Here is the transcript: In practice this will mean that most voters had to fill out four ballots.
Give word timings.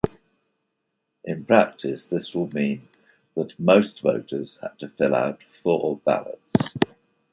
In 1.25 1.45
practice 1.45 2.09
this 2.09 2.33
will 2.33 2.49
mean 2.51 2.87
that 3.35 3.53
most 3.59 4.01
voters 4.01 4.57
had 4.63 4.79
to 4.79 4.89
fill 4.89 5.13
out 5.13 5.43
four 5.61 5.97
ballots. 5.97 6.55